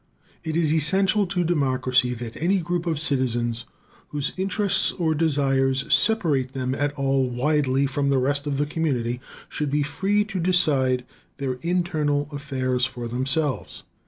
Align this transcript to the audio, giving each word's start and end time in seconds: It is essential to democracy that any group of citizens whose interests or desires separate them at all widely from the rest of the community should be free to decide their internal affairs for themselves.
It 0.43 0.57
is 0.57 0.73
essential 0.73 1.27
to 1.27 1.43
democracy 1.43 2.15
that 2.15 2.35
any 2.41 2.57
group 2.57 2.87
of 2.87 2.99
citizens 2.99 3.65
whose 4.07 4.33
interests 4.35 4.91
or 4.91 5.13
desires 5.13 5.85
separate 5.93 6.53
them 6.53 6.73
at 6.73 6.91
all 6.93 7.29
widely 7.29 7.85
from 7.85 8.09
the 8.09 8.17
rest 8.17 8.47
of 8.47 8.57
the 8.57 8.65
community 8.65 9.21
should 9.47 9.69
be 9.69 9.83
free 9.83 10.25
to 10.25 10.39
decide 10.39 11.05
their 11.37 11.59
internal 11.61 12.27
affairs 12.31 12.83
for 12.83 13.07
themselves. 13.07 13.83